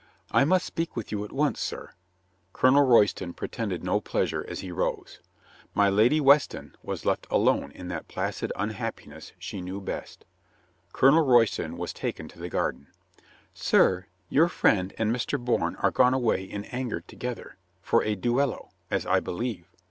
"I 0.31 0.45
must 0.45 0.65
speak 0.65 0.95
with 0.95 1.11
you 1.11 1.23
at 1.23 1.31
once, 1.31 1.59
sir." 1.59 1.91
Colonel 2.53 2.81
Royston 2.81 3.35
pre 3.35 3.47
tended 3.47 3.83
no 3.83 4.01
pleasure 4.01 4.43
as 4.49 4.61
he 4.61 4.71
rose. 4.71 5.19
My 5.75 5.89
Lady 5.89 6.19
Weston 6.19 6.75
was 6.81 7.05
left 7.05 7.27
alone 7.29 7.71
in 7.73 7.87
that 7.89 8.07
placid 8.07 8.51
unhappiness 8.55 9.31
she 9.37 9.61
knew 9.61 9.79
best. 9.79 10.25
Colonel 10.91 11.21
Royston 11.23 11.77
was 11.77 11.93
taken 11.93 12.27
to 12.29 12.39
the 12.39 12.49
garden. 12.49 12.87
"Sir, 13.53 14.07
your 14.27 14.47
friend 14.47 14.91
and 14.97 15.15
Mr. 15.15 15.39
Bourne 15.39 15.75
are 15.75 15.91
gone 15.91 16.15
away 16.15 16.45
in 16.45 16.65
anger 16.65 17.01
together, 17.01 17.57
for 17.83 18.03
a 18.03 18.15
duello, 18.15 18.71
as 18.89 19.05
I 19.05 19.19
believe." 19.19 19.67